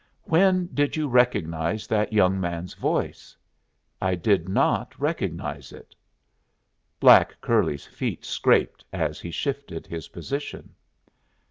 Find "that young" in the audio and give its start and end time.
1.85-2.39